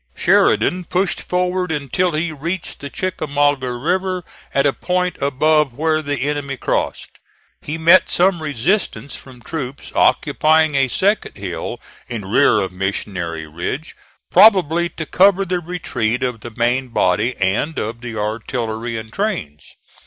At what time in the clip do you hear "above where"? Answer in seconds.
5.21-6.01